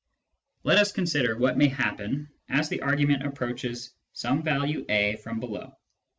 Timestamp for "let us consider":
0.63-1.37